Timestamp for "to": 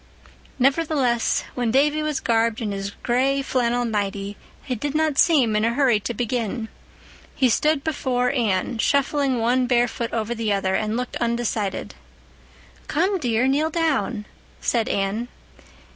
5.99-6.15